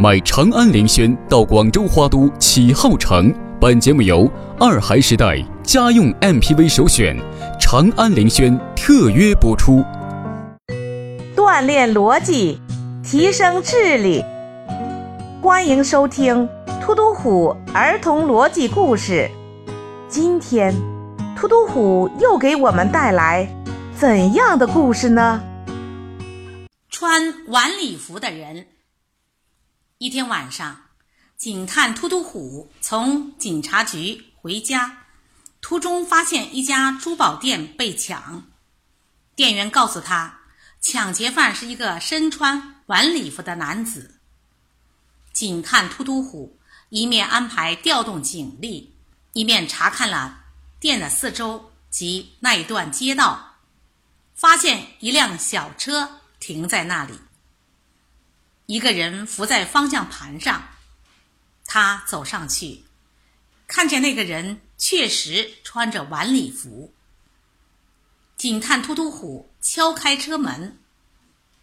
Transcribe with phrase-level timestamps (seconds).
[0.00, 3.34] 买长安凌轩到广州花都启浩城。
[3.60, 7.16] 本节目由二孩时代家用 MPV 首选
[7.58, 9.82] 长安凌轩特约播出。
[11.34, 12.60] 锻炼逻辑，
[13.02, 14.24] 提升智力。
[15.42, 16.46] 欢迎收听
[16.80, 19.28] 《突突虎儿童逻辑故事》。
[20.08, 20.72] 今天，
[21.36, 23.48] 突突虎又给我们带来
[23.96, 25.42] 怎样的故事呢？
[26.88, 28.64] 穿晚礼服的人。
[29.98, 30.84] 一天晚上，
[31.36, 35.06] 警探突突虎从警察局回家，
[35.60, 38.44] 途中发现一家珠宝店被抢。
[39.34, 40.42] 店员告诉他，
[40.80, 44.20] 抢劫犯是一个身穿晚礼服的男子。
[45.32, 48.94] 警探突突虎一面安排调动警力，
[49.32, 50.44] 一面查看了
[50.78, 53.56] 店的四周及那一段街道，
[54.36, 57.14] 发现一辆小车停在那里。
[58.68, 60.62] 一个人伏在方向盘上，
[61.64, 62.84] 他走上去，
[63.66, 66.92] 看见那个人确实穿着晚礼服。
[68.36, 70.78] 警探突突虎敲开车门，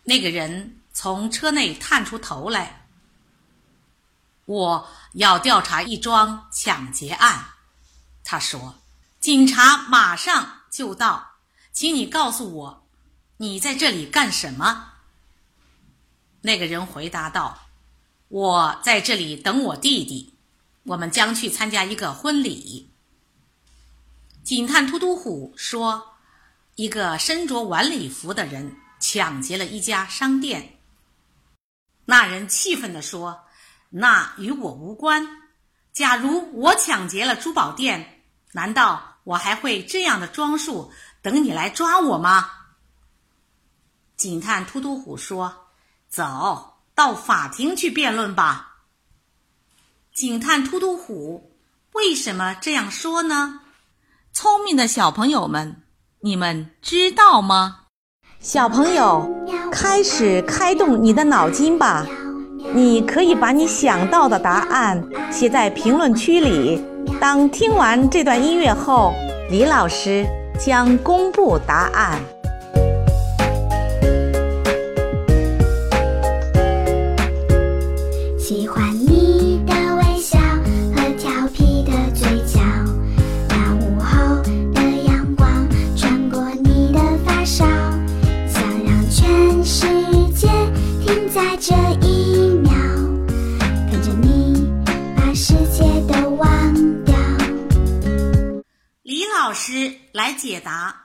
[0.06, 2.88] 那个人从车内探出头来
[4.46, 7.50] ：“我要调查一桩抢劫案。”
[8.26, 8.82] 他说
[9.22, 11.36] ：“警察马上就到，
[11.72, 12.88] 请你告诉我，
[13.38, 14.94] 你在这里干什么？”
[16.46, 17.58] 那个人回答道
[18.30, 20.32] ：“我在这里等我弟弟，
[20.84, 22.92] 我们将去参加一个婚礼。”
[24.46, 26.18] 警探突突虎说
[26.78, 30.78] ：“一个身着晚礼服的人抢劫了一家商店。”
[32.06, 33.46] 那人气愤地说
[33.90, 35.28] ：“那与我无关。
[35.94, 38.22] 假如我抢劫了珠宝店，
[38.52, 40.92] 难道我还会这样的装束
[41.24, 42.52] 等你来抓我吗？”
[44.16, 45.65] 警探突突虎说。
[46.16, 48.78] 走到法庭去辩论吧。
[50.14, 51.52] 警探突突虎
[51.92, 53.60] 为什么这样说呢？
[54.32, 55.84] 聪明的小朋友们，
[56.22, 57.80] 你们知道吗？
[58.40, 59.30] 小朋友，
[59.70, 62.08] 开始开动你的脑筋吧。
[62.74, 66.82] 你可以把你想到的答案写在评论区里。
[67.20, 69.14] 当听完这段音乐后，
[69.50, 70.26] 李老师
[70.58, 72.22] 将公布答案。
[78.48, 80.38] 喜欢你的微笑
[80.96, 82.62] 和调皮的嘴角，
[83.50, 84.40] 那午后
[84.72, 85.68] 的阳光
[85.98, 87.66] 穿过你的发梢，
[88.48, 89.88] 想让全世
[90.36, 90.48] 界
[91.04, 91.74] 停在这
[92.06, 92.72] 一秒，
[93.90, 94.72] 跟着你
[95.16, 97.16] 把世界都忘掉。
[99.02, 100.96] 李老师来解答，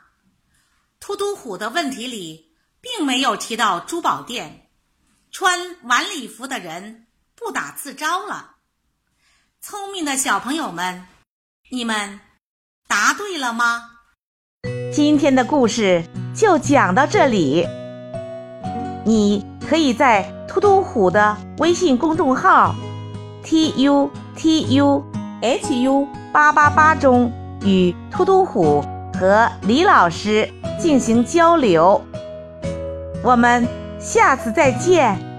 [1.01, 2.51] 突突虎的问题里
[2.83, 4.69] 并没有提到珠宝店，
[5.31, 7.07] 穿晚礼服的人。
[7.41, 8.57] 不打自招了。
[9.61, 11.07] 聪明的小朋友们，
[11.71, 12.21] 你们
[12.87, 13.91] 答对了吗？
[14.93, 17.67] 今天的故事就讲到这里。
[19.05, 22.75] 你可以在突突虎的微信公众号
[23.43, 25.05] t u t u
[25.41, 27.33] h u 八八八中。
[27.63, 28.83] 与突突虎
[29.19, 32.03] 和李老师进行交流，
[33.23, 33.69] 我们
[34.01, 35.30] 下次再见。